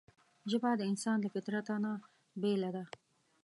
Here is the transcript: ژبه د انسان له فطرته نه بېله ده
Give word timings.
ژبه 0.51 0.69
د 0.77 0.81
انسان 0.91 1.17
له 1.21 1.29
فطرته 1.35 1.73
نه 1.83 1.91
بېله 2.41 2.69
ده 2.75 2.83